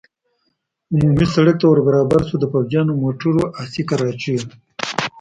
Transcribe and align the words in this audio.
عمومي 0.93 1.25
سړک 1.35 1.55
ته 1.61 1.65
ور 1.67 1.79
برابر 1.87 2.21
شو، 2.27 2.35
د 2.39 2.45
پوځیانو، 2.53 2.99
موټرو، 3.03 3.35
اسي 3.61 3.81
کراچیو. 3.89 4.41